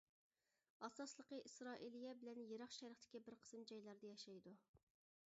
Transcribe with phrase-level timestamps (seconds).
[0.85, 4.55] ئاساسلىقى ئىسرائىلىيە بىلەن يىراق شەرقتىكى بىر قىسىم جايلاردا ياشايدۇ.